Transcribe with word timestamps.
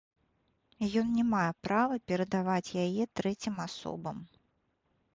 Ён 1.01 1.07
не 1.17 1.25
мае 1.33 1.51
права 1.69 1.95
перадаваць 2.13 2.75
яе 2.87 3.03
трэцім 3.21 3.63
асобам. 3.71 4.17